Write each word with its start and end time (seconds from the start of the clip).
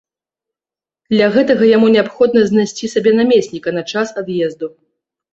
Для 1.13 1.25
гэтага 1.35 1.67
яму 1.71 1.89
неабходна 1.95 2.41
знайсці 2.51 2.89
сабе 2.93 3.13
намесніка 3.19 3.69
на 3.77 3.83
час 3.93 4.15
ад'езду. 4.23 4.71